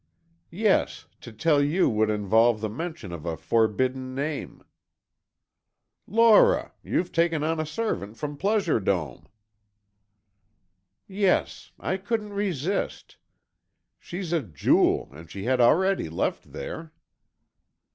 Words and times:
"Yes. 0.55 1.05
To 1.19 1.31
tell 1.31 1.61
you 1.61 1.87
would 1.87 2.09
involve 2.09 2.59
the 2.59 2.69
mention 2.71 3.11
of 3.11 3.23
a 3.27 3.37
forbidden 3.37 4.15
name——" 4.15 4.63
"Lora! 6.07 6.73
You've 6.83 7.11
taken 7.11 7.43
on 7.43 7.59
a 7.59 7.67
servant 7.67 8.17
from 8.17 8.35
Pleasure 8.35 8.79
Dome!" 8.79 9.27
"Yes. 11.07 11.71
I 11.79 11.97
couldn't 11.97 12.33
resist. 12.33 13.17
She's 13.99 14.33
a 14.33 14.41
jewel, 14.41 15.07
and 15.11 15.29
she 15.29 15.43
had 15.43 15.61
already 15.61 16.09
left 16.09 16.51
there." 16.51 16.93